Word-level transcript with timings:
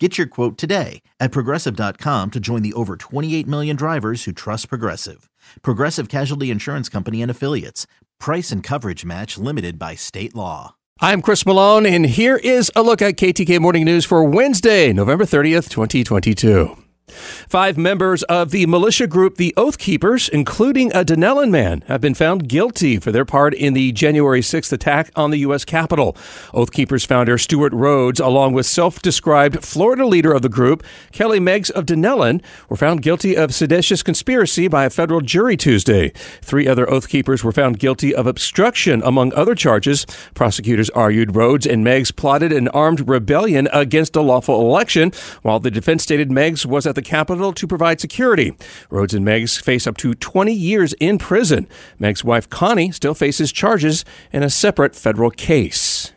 Get 0.00 0.18
your 0.18 0.26
quote 0.26 0.58
today 0.58 1.02
at 1.20 1.30
progressive.com 1.30 2.32
to 2.32 2.40
join 2.40 2.62
the 2.62 2.72
over 2.72 2.96
28 2.96 3.46
million 3.46 3.76
drivers 3.76 4.24
who 4.24 4.32
trust 4.32 4.68
Progressive. 4.68 5.30
Progressive 5.62 6.08
Casualty 6.08 6.50
Insurance 6.50 6.88
Company 6.88 7.22
and 7.22 7.30
Affiliates. 7.30 7.86
Price 8.18 8.50
and 8.50 8.60
coverage 8.60 9.04
match 9.04 9.38
limited 9.38 9.78
by 9.78 9.94
state 9.94 10.34
law. 10.34 10.74
I'm 11.00 11.22
Chris 11.22 11.46
Malone, 11.46 11.86
and 11.86 12.06
here 12.06 12.36
is 12.36 12.72
a 12.74 12.82
look 12.82 13.02
at 13.02 13.14
KTK 13.16 13.60
Morning 13.60 13.84
News 13.84 14.04
for 14.04 14.24
Wednesday, 14.24 14.92
November 14.92 15.24
30th, 15.24 15.68
2022. 15.68 16.83
Five 17.06 17.76
members 17.76 18.22
of 18.24 18.50
the 18.50 18.64
militia 18.64 19.06
group 19.06 19.36
the 19.36 19.52
Oath 19.58 19.76
Keepers, 19.76 20.28
including 20.30 20.90
a 20.92 21.04
Dunnellon 21.04 21.50
man, 21.50 21.84
have 21.86 22.00
been 22.00 22.14
found 22.14 22.48
guilty 22.48 22.98
for 22.98 23.12
their 23.12 23.26
part 23.26 23.52
in 23.52 23.74
the 23.74 23.92
January 23.92 24.40
6th 24.40 24.72
attack 24.72 25.10
on 25.14 25.30
the 25.30 25.38
U.S. 25.40 25.66
Capitol. 25.66 26.16
Oath 26.54 26.72
Keepers 26.72 27.04
founder 27.04 27.36
Stewart 27.36 27.74
Rhodes, 27.74 28.20
along 28.20 28.54
with 28.54 28.64
self 28.64 29.02
described 29.02 29.62
Florida 29.62 30.06
leader 30.06 30.32
of 30.32 30.40
the 30.40 30.48
group, 30.48 30.82
Kelly 31.12 31.38
Meggs 31.38 31.68
of 31.70 31.84
Dunnellon, 31.84 32.42
were 32.70 32.76
found 32.76 33.02
guilty 33.02 33.36
of 33.36 33.54
seditious 33.54 34.02
conspiracy 34.02 34.66
by 34.66 34.86
a 34.86 34.90
federal 34.90 35.20
jury 35.20 35.58
Tuesday. 35.58 36.10
Three 36.40 36.66
other 36.66 36.88
Oath 36.90 37.08
Keepers 37.08 37.44
were 37.44 37.52
found 37.52 37.78
guilty 37.78 38.14
of 38.14 38.26
obstruction, 38.26 39.02
among 39.04 39.34
other 39.34 39.54
charges. 39.54 40.06
Prosecutors 40.32 40.88
argued 40.90 41.36
Rhodes 41.36 41.66
and 41.66 41.84
Meggs 41.84 42.10
plotted 42.10 42.52
an 42.52 42.68
armed 42.68 43.06
rebellion 43.06 43.68
against 43.74 44.16
a 44.16 44.22
lawful 44.22 44.60
election, 44.62 45.12
while 45.42 45.60
the 45.60 45.70
defense 45.70 46.02
stated 46.02 46.32
Meggs 46.32 46.64
was 46.64 46.86
the 46.94 47.02
Capitol 47.02 47.52
to 47.52 47.66
provide 47.66 48.00
security. 48.00 48.56
Rhodes 48.90 49.14
and 49.14 49.24
Meggs 49.24 49.56
face 49.56 49.86
up 49.86 49.96
to 49.98 50.14
20 50.14 50.52
years 50.52 50.92
in 50.94 51.18
prison. 51.18 51.66
Meggs' 51.98 52.24
wife 52.24 52.48
Connie 52.48 52.92
still 52.92 53.14
faces 53.14 53.52
charges 53.52 54.04
in 54.32 54.42
a 54.42 54.50
separate 54.50 54.94
federal 54.94 55.30
case. 55.30 56.12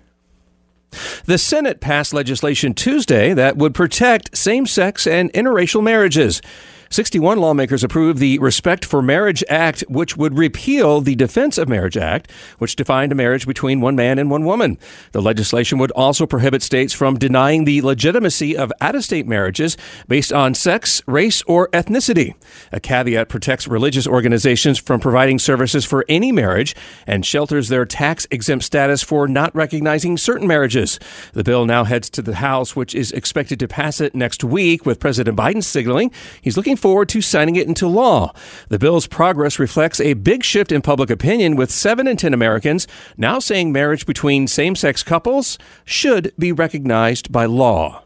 The 1.26 1.38
Senate 1.38 1.82
passed 1.82 2.14
legislation 2.14 2.74
Tuesday 2.74 3.34
that 3.34 3.58
would 3.58 3.76
protect 3.76 4.38
same 4.38 4.66
sex 4.66 5.06
and 5.06 5.32
interracial 5.34 5.84
marriages. 5.84 6.42
61 6.90 7.40
lawmakers 7.40 7.84
approved 7.84 8.20
the 8.20 8.40
Respect 8.40 8.86
for 8.86 9.02
Marriage 9.02 9.44
Act, 9.50 9.82
which 9.90 10.16
would 10.16 10.38
repeal 10.38 11.02
the 11.02 11.16
Defense 11.16 11.58
of 11.58 11.68
Marriage 11.68 11.98
Act, 11.98 12.32
which 12.60 12.76
defined 12.76 13.12
a 13.12 13.16
marriage 13.16 13.46
between 13.46 13.82
one 13.82 13.96
man 13.96 14.18
and 14.18 14.32
one 14.32 14.46
woman. 14.46 14.78
The 15.12 15.22
legislation 15.22 15.80
would 15.80 15.92
also 15.92 16.26
prohibit 16.26 16.62
states 16.62 16.94
from 16.94 17.18
denying 17.18 17.66
the 17.66 17.82
legitimacy 17.82 18.56
of 18.56 18.72
out 18.80 18.96
of 18.96 19.04
state 19.04 19.28
marriages 19.28 19.78
based 20.08 20.32
on 20.32 20.54
sex, 20.54 21.02
race, 21.08 21.44
or 21.44 21.68
ethnicity. 21.70 22.36
A 22.72 22.80
caveat 22.80 23.28
protects 23.28 23.68
religious 23.68 24.08
organizations 24.08 24.80
from 24.80 25.00
providing 25.00 25.40
services 25.40 25.84
for 25.84 26.06
any 26.08 26.32
marriage 26.32 26.76
and 27.06 27.26
shelters 27.26 27.68
their 27.68 27.86
tax 27.86 28.28
exempt 28.32 28.64
status 28.64 29.04
for 29.04 29.28
not 29.28 29.54
recognizing 29.54 30.18
certain 30.18 30.48
marriages. 30.48 31.00
The 31.34 31.44
bill 31.44 31.66
now 31.66 31.84
heads 31.84 32.10
to 32.12 32.22
the 32.22 32.36
House, 32.36 32.76
which 32.76 32.96
is 32.96 33.12
expected 33.12 33.60
to 33.60 33.68
pass 33.68 34.00
it 34.00 34.16
next 34.16 34.44
week, 34.44 34.86
with 34.86 35.00
President 35.00 35.38
Biden 35.38 35.64
signaling 35.64 36.12
he's 36.42 36.56
looking 36.56 36.77
forward 36.78 37.10
to 37.10 37.22
signing 37.22 37.56
it 37.56 37.68
into 37.68 37.88
law. 37.88 38.34
The 38.70 38.80
bill's 38.80 39.08
progress 39.08 39.60
reflects 39.60 40.00
a 40.00 40.14
big 40.14 40.44
shift 40.44 40.72
in 40.72 40.82
public 40.82 41.10
opinion, 41.10 41.56
with 41.56 41.72
7 41.72 42.08
in 42.08 42.18
10 42.18 42.34
Americans 42.34 42.88
now 43.18 43.40
saying 43.40 43.72
marriage 43.72 44.06
between 44.06 44.48
same 44.48 44.76
sex 44.76 45.04
couples 45.04 45.58
should 45.84 46.34
be 46.38 46.52
recognized 46.52 47.32
by 47.32 47.46
law. 47.46 48.04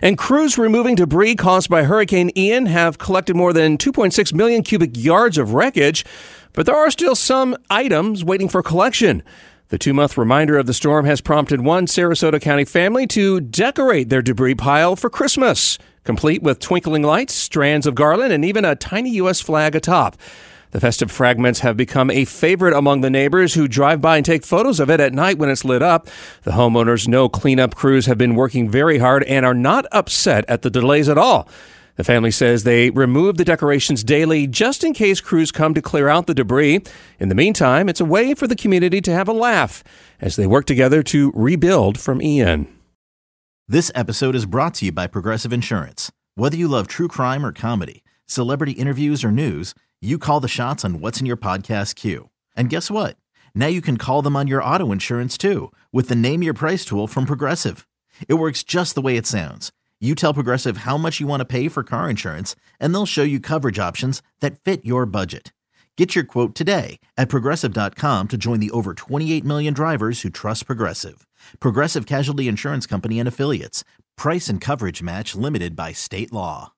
And 0.00 0.16
crews 0.18 0.58
removing 0.58 0.94
debris 0.94 1.34
caused 1.34 1.68
by 1.68 1.84
Hurricane 1.84 2.30
Ian 2.36 2.66
have 2.66 2.98
collected 2.98 3.36
more 3.36 3.52
than 3.52 3.78
2.6 3.78 4.32
million 4.32 4.62
cubic 4.62 4.90
yards 4.94 5.38
of 5.38 5.54
wreckage, 5.54 6.04
but 6.52 6.66
there 6.66 6.76
are 6.76 6.90
still 6.90 7.16
some 7.16 7.56
items 7.70 8.24
waiting 8.24 8.48
for 8.48 8.62
collection. 8.62 9.22
The 9.72 9.78
two 9.78 9.94
month 9.94 10.18
reminder 10.18 10.58
of 10.58 10.66
the 10.66 10.74
storm 10.74 11.06
has 11.06 11.22
prompted 11.22 11.62
one 11.62 11.86
Sarasota 11.86 12.38
County 12.38 12.66
family 12.66 13.06
to 13.06 13.40
decorate 13.40 14.10
their 14.10 14.20
debris 14.20 14.54
pile 14.54 14.96
for 14.96 15.08
Christmas 15.08 15.78
complete 16.04 16.42
with 16.42 16.58
twinkling 16.58 17.02
lights, 17.02 17.32
strands 17.32 17.86
of 17.86 17.94
garland, 17.94 18.34
and 18.34 18.44
even 18.44 18.66
a 18.66 18.76
tiny 18.76 19.08
U.S. 19.12 19.40
flag 19.40 19.74
atop. 19.74 20.18
The 20.72 20.80
festive 20.80 21.10
fragments 21.10 21.60
have 21.60 21.74
become 21.74 22.10
a 22.10 22.26
favorite 22.26 22.74
among 22.74 23.00
the 23.00 23.08
neighbors 23.08 23.54
who 23.54 23.66
drive 23.66 24.02
by 24.02 24.18
and 24.18 24.26
take 24.26 24.44
photos 24.44 24.78
of 24.78 24.90
it 24.90 25.00
at 25.00 25.14
night 25.14 25.38
when 25.38 25.48
it's 25.48 25.64
lit 25.64 25.80
up. 25.80 26.06
The 26.42 26.50
homeowners 26.50 27.08
know 27.08 27.30
cleanup 27.30 27.74
crews 27.74 28.04
have 28.04 28.18
been 28.18 28.34
working 28.34 28.68
very 28.68 28.98
hard 28.98 29.22
and 29.22 29.46
are 29.46 29.54
not 29.54 29.86
upset 29.90 30.44
at 30.48 30.60
the 30.60 30.70
delays 30.70 31.08
at 31.08 31.16
all. 31.16 31.48
The 31.96 32.04
family 32.04 32.30
says 32.30 32.64
they 32.64 32.90
remove 32.90 33.36
the 33.36 33.44
decorations 33.44 34.02
daily 34.02 34.46
just 34.46 34.82
in 34.82 34.94
case 34.94 35.20
crews 35.20 35.52
come 35.52 35.74
to 35.74 35.82
clear 35.82 36.08
out 36.08 36.26
the 36.26 36.34
debris. 36.34 36.80
In 37.18 37.28
the 37.28 37.34
meantime, 37.34 37.88
it's 37.88 38.00
a 38.00 38.04
way 38.06 38.34
for 38.34 38.46
the 38.46 38.56
community 38.56 39.00
to 39.02 39.12
have 39.12 39.28
a 39.28 39.32
laugh 39.32 39.84
as 40.20 40.36
they 40.36 40.46
work 40.46 40.64
together 40.64 41.02
to 41.04 41.32
rebuild 41.34 42.00
from 42.00 42.22
Ian. 42.22 42.66
This 43.68 43.92
episode 43.94 44.34
is 44.34 44.46
brought 44.46 44.74
to 44.74 44.86
you 44.86 44.92
by 44.92 45.06
Progressive 45.06 45.52
Insurance. 45.52 46.10
Whether 46.34 46.56
you 46.56 46.66
love 46.66 46.88
true 46.88 47.08
crime 47.08 47.44
or 47.44 47.52
comedy, 47.52 48.02
celebrity 48.26 48.72
interviews 48.72 49.22
or 49.22 49.30
news, 49.30 49.74
you 50.00 50.18
call 50.18 50.40
the 50.40 50.48
shots 50.48 50.84
on 50.84 50.98
what's 51.00 51.20
in 51.20 51.26
your 51.26 51.36
podcast 51.36 51.94
queue. 51.94 52.30
And 52.56 52.70
guess 52.70 52.90
what? 52.90 53.16
Now 53.54 53.66
you 53.66 53.80
can 53.82 53.98
call 53.98 54.22
them 54.22 54.34
on 54.34 54.48
your 54.48 54.64
auto 54.64 54.92
insurance 54.92 55.36
too 55.38 55.70
with 55.92 56.08
the 56.08 56.16
Name 56.16 56.42
Your 56.42 56.54
Price 56.54 56.84
tool 56.84 57.06
from 57.06 57.26
Progressive. 57.26 57.86
It 58.28 58.34
works 58.34 58.62
just 58.62 58.94
the 58.94 59.02
way 59.02 59.16
it 59.16 59.26
sounds. 59.26 59.72
You 60.02 60.16
tell 60.16 60.34
Progressive 60.34 60.78
how 60.78 60.96
much 60.96 61.20
you 61.20 61.28
want 61.28 61.42
to 61.42 61.44
pay 61.44 61.68
for 61.68 61.84
car 61.84 62.10
insurance, 62.10 62.56
and 62.80 62.92
they'll 62.92 63.06
show 63.06 63.22
you 63.22 63.38
coverage 63.38 63.78
options 63.78 64.20
that 64.40 64.58
fit 64.58 64.84
your 64.84 65.06
budget. 65.06 65.52
Get 65.96 66.16
your 66.16 66.24
quote 66.24 66.56
today 66.56 66.98
at 67.16 67.28
progressive.com 67.28 68.28
to 68.28 68.36
join 68.36 68.58
the 68.58 68.72
over 68.72 68.94
28 68.94 69.44
million 69.44 69.74
drivers 69.74 70.22
who 70.22 70.30
trust 70.30 70.66
Progressive. 70.66 71.24
Progressive 71.60 72.06
Casualty 72.06 72.48
Insurance 72.48 72.84
Company 72.84 73.20
and 73.20 73.28
Affiliates. 73.28 73.84
Price 74.16 74.48
and 74.48 74.60
coverage 74.60 75.02
match 75.02 75.36
limited 75.36 75.76
by 75.76 75.92
state 75.92 76.32
law. 76.32 76.72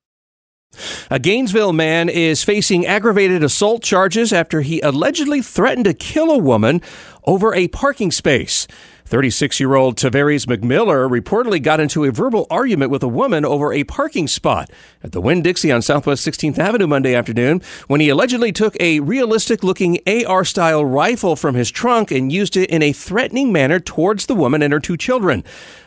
A 1.10 1.18
Gainesville 1.18 1.72
man 1.72 2.08
is 2.08 2.42
facing 2.42 2.84
aggravated 2.84 3.42
assault 3.42 3.82
charges 3.82 4.32
after 4.32 4.60
he 4.60 4.80
allegedly 4.80 5.40
threatened 5.40 5.84
to 5.84 5.94
kill 5.94 6.30
a 6.30 6.38
woman 6.38 6.82
over 7.24 7.54
a 7.54 7.68
parking 7.68 8.10
space. 8.10 8.66
36 9.06 9.60
year 9.60 9.74
old 9.74 9.96
Tavares 9.96 10.46
McMiller 10.46 11.08
reportedly 11.08 11.62
got 11.62 11.78
into 11.78 12.04
a 12.04 12.10
verbal 12.10 12.46
argument 12.50 12.90
with 12.90 13.02
a 13.02 13.08
woman 13.08 13.44
over 13.44 13.72
a 13.72 13.84
parking 13.84 14.26
spot 14.26 14.70
at 15.02 15.12
the 15.12 15.20
Winn 15.20 15.42
Dixie 15.42 15.70
on 15.70 15.82
Southwest 15.82 16.26
16th 16.26 16.58
Avenue 16.58 16.86
Monday 16.86 17.14
afternoon 17.14 17.60
when 17.86 18.00
he 18.00 18.08
allegedly 18.08 18.50
took 18.50 18.74
a 18.80 19.00
realistic 19.00 19.62
looking 19.62 19.98
AR 20.06 20.44
style 20.44 20.84
rifle 20.84 21.36
from 21.36 21.54
his 21.54 21.70
trunk 21.70 22.10
and 22.10 22.32
used 22.32 22.56
it 22.56 22.70
in 22.70 22.82
a 22.82 22.92
threatening 22.92 23.52
manner 23.52 23.78
towards 23.78 24.24
the 24.24 24.34
woman 24.34 24.62
and 24.62 24.72
her 24.72 24.80
two 24.80 24.96
children. 24.96 25.44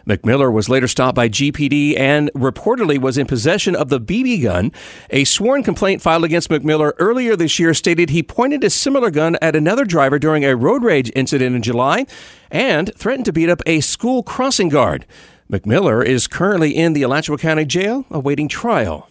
McMiller 0.07 0.51
was 0.51 0.69
later 0.69 0.87
stopped 0.87 1.15
by 1.15 1.27
GPD 1.27 1.99
and 1.99 2.31
reportedly 2.33 2.97
was 2.97 3.17
in 3.17 3.27
possession 3.27 3.75
of 3.75 3.89
the 3.89 3.99
BB 3.99 4.43
gun. 4.43 4.71
A 5.09 5.25
sworn 5.25 5.63
complaint 5.63 6.01
filed 6.01 6.23
against 6.23 6.49
McMiller 6.49 6.93
earlier 6.97 7.35
this 7.35 7.59
year 7.59 7.73
stated 7.73 8.09
he 8.09 8.23
pointed 8.23 8.63
a 8.63 8.69
similar 8.69 9.11
gun 9.11 9.37
at 9.41 9.55
another 9.55 9.83
driver 9.83 10.17
during 10.17 10.45
a 10.45 10.55
road 10.55 10.83
rage 10.83 11.11
incident 11.13 11.55
in 11.55 11.61
July 11.61 12.05
and 12.49 12.93
threatened 12.95 13.25
to 13.25 13.33
beat 13.33 13.49
up 13.49 13.61
a 13.65 13.81
school 13.81 14.23
crossing 14.23 14.69
guard. 14.69 15.05
McMiller 15.51 16.05
is 16.05 16.27
currently 16.27 16.75
in 16.75 16.93
the 16.93 17.03
Alachua 17.03 17.37
County 17.37 17.65
Jail 17.65 18.05
awaiting 18.09 18.47
trial. 18.47 19.09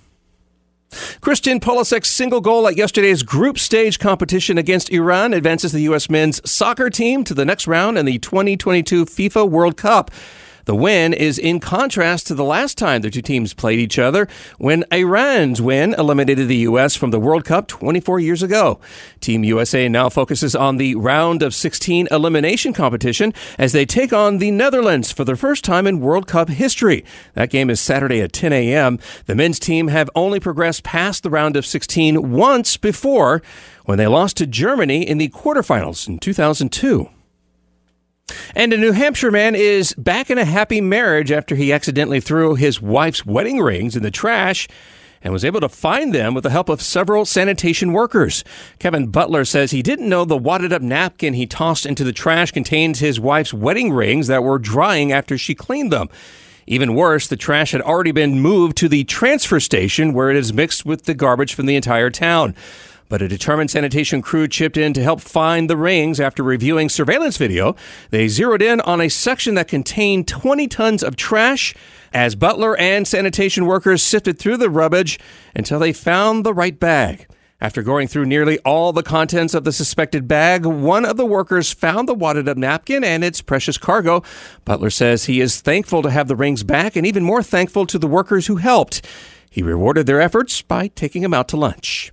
Christian 1.20 1.60
Pulisic's 1.60 2.08
single 2.08 2.40
goal 2.40 2.66
at 2.68 2.76
yesterday's 2.76 3.22
group 3.22 3.58
stage 3.58 3.98
competition 3.98 4.56
against 4.56 4.90
Iran 4.90 5.34
advances 5.34 5.72
the 5.72 5.80
U.S. 5.82 6.08
men's 6.08 6.48
soccer 6.50 6.88
team 6.88 7.24
to 7.24 7.34
the 7.34 7.44
next 7.44 7.66
round 7.66 7.98
in 7.98 8.06
the 8.06 8.18
2022 8.18 9.04
FIFA 9.04 9.50
World 9.50 9.76
Cup. 9.76 10.10
The 10.66 10.74
win 10.74 11.12
is 11.12 11.38
in 11.38 11.60
contrast 11.60 12.26
to 12.26 12.34
the 12.34 12.42
last 12.42 12.76
time 12.76 13.02
the 13.02 13.10
two 13.10 13.22
teams 13.22 13.54
played 13.54 13.78
each 13.78 14.00
other 14.00 14.26
when 14.58 14.84
Iran's 14.90 15.62
win 15.62 15.94
eliminated 15.96 16.48
the 16.48 16.56
U.S. 16.56 16.96
from 16.96 17.12
the 17.12 17.20
World 17.20 17.44
Cup 17.44 17.68
24 17.68 18.18
years 18.18 18.42
ago. 18.42 18.80
Team 19.20 19.44
USA 19.44 19.88
now 19.88 20.08
focuses 20.08 20.56
on 20.56 20.76
the 20.76 20.96
round 20.96 21.44
of 21.44 21.54
16 21.54 22.08
elimination 22.10 22.72
competition 22.72 23.32
as 23.60 23.70
they 23.70 23.86
take 23.86 24.12
on 24.12 24.38
the 24.38 24.50
Netherlands 24.50 25.12
for 25.12 25.22
the 25.22 25.36
first 25.36 25.64
time 25.64 25.86
in 25.86 26.00
World 26.00 26.26
Cup 26.26 26.48
history. 26.48 27.04
That 27.34 27.50
game 27.50 27.70
is 27.70 27.80
Saturday 27.80 28.20
at 28.20 28.32
10 28.32 28.52
a.m. 28.52 28.98
The 29.26 29.36
men's 29.36 29.60
team 29.60 29.86
have 29.86 30.10
only 30.16 30.40
progressed 30.40 30.82
past 30.82 31.22
the 31.22 31.30
round 31.30 31.56
of 31.56 31.64
16 31.64 32.32
once 32.32 32.76
before 32.76 33.40
when 33.84 33.98
they 33.98 34.08
lost 34.08 34.36
to 34.38 34.48
Germany 34.48 35.08
in 35.08 35.18
the 35.18 35.28
quarterfinals 35.28 36.08
in 36.08 36.18
2002. 36.18 37.08
And 38.54 38.72
a 38.72 38.76
New 38.76 38.92
Hampshire 38.92 39.30
man 39.30 39.54
is 39.54 39.94
back 39.94 40.30
in 40.30 40.38
a 40.38 40.44
happy 40.44 40.80
marriage 40.80 41.30
after 41.30 41.54
he 41.54 41.72
accidentally 41.72 42.20
threw 42.20 42.54
his 42.54 42.80
wife's 42.80 43.26
wedding 43.26 43.60
rings 43.60 43.96
in 43.96 44.02
the 44.02 44.10
trash 44.10 44.66
and 45.22 45.32
was 45.32 45.44
able 45.44 45.60
to 45.60 45.68
find 45.68 46.14
them 46.14 46.34
with 46.34 46.44
the 46.44 46.50
help 46.50 46.68
of 46.68 46.80
several 46.80 47.24
sanitation 47.24 47.92
workers. 47.92 48.44
Kevin 48.78 49.08
Butler 49.08 49.44
says 49.44 49.70
he 49.70 49.82
didn't 49.82 50.08
know 50.08 50.24
the 50.24 50.36
wadded 50.36 50.72
up 50.72 50.82
napkin 50.82 51.34
he 51.34 51.46
tossed 51.46 51.86
into 51.86 52.04
the 52.04 52.12
trash 52.12 52.50
contained 52.50 52.98
his 52.98 53.18
wife's 53.18 53.52
wedding 53.54 53.92
rings 53.92 54.26
that 54.26 54.42
were 54.42 54.58
drying 54.58 55.12
after 55.12 55.36
she 55.36 55.54
cleaned 55.54 55.92
them. 55.92 56.08
Even 56.66 56.94
worse, 56.94 57.28
the 57.28 57.36
trash 57.36 57.72
had 57.72 57.80
already 57.80 58.10
been 58.10 58.40
moved 58.40 58.76
to 58.78 58.88
the 58.88 59.04
transfer 59.04 59.60
station 59.60 60.12
where 60.12 60.30
it 60.30 60.36
is 60.36 60.52
mixed 60.52 60.84
with 60.84 61.04
the 61.04 61.14
garbage 61.14 61.54
from 61.54 61.66
the 61.66 61.76
entire 61.76 62.10
town. 62.10 62.54
But 63.08 63.22
a 63.22 63.28
determined 63.28 63.70
sanitation 63.70 64.20
crew 64.20 64.48
chipped 64.48 64.76
in 64.76 64.92
to 64.94 65.02
help 65.02 65.20
find 65.20 65.70
the 65.70 65.76
rings 65.76 66.18
after 66.18 66.42
reviewing 66.42 66.88
surveillance 66.88 67.36
video. 67.36 67.76
They 68.10 68.26
zeroed 68.26 68.62
in 68.62 68.80
on 68.80 69.00
a 69.00 69.08
section 69.08 69.54
that 69.54 69.68
contained 69.68 70.26
20 70.26 70.66
tons 70.66 71.02
of 71.04 71.14
trash 71.14 71.74
as 72.12 72.34
Butler 72.34 72.76
and 72.76 73.06
sanitation 73.06 73.66
workers 73.66 74.02
sifted 74.02 74.38
through 74.38 74.56
the 74.56 74.70
rubbish 74.70 75.18
until 75.54 75.78
they 75.78 75.92
found 75.92 76.44
the 76.44 76.54
right 76.54 76.78
bag. 76.78 77.26
After 77.58 77.82
going 77.82 78.06
through 78.06 78.26
nearly 78.26 78.58
all 78.60 78.92
the 78.92 79.02
contents 79.02 79.54
of 79.54 79.64
the 79.64 79.72
suspected 79.72 80.28
bag, 80.28 80.66
one 80.66 81.06
of 81.06 81.16
the 81.16 81.24
workers 81.24 81.72
found 81.72 82.06
the 82.06 82.14
wadded 82.14 82.48
up 82.48 82.58
napkin 82.58 83.02
and 83.02 83.24
its 83.24 83.40
precious 83.40 83.78
cargo. 83.78 84.22
Butler 84.66 84.90
says 84.90 85.24
he 85.24 85.40
is 85.40 85.60
thankful 85.62 86.02
to 86.02 86.10
have 86.10 86.28
the 86.28 86.36
rings 86.36 86.64
back 86.64 86.96
and 86.96 87.06
even 87.06 87.22
more 87.22 87.42
thankful 87.42 87.86
to 87.86 87.98
the 87.98 88.06
workers 88.06 88.48
who 88.48 88.56
helped. 88.56 89.06
He 89.48 89.62
rewarded 89.62 90.06
their 90.06 90.20
efforts 90.20 90.60
by 90.60 90.88
taking 90.88 91.22
them 91.22 91.32
out 91.32 91.48
to 91.48 91.56
lunch. 91.56 92.12